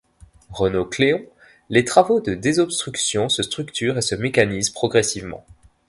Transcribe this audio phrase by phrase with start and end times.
[0.49, 1.27] Renault-Cléon,
[1.69, 5.45] les travaux de désobstruction se structurent et se mécanisent progressivement.